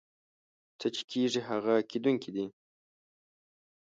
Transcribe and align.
څه 0.79 0.87
چې 0.95 1.03
کېږي 1.11 1.41
هغه 1.49 1.75
کېدونکي 1.91 2.29
دي. 2.35 2.45